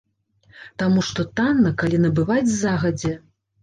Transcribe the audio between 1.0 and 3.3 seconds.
што танна, калі набываць загадзя!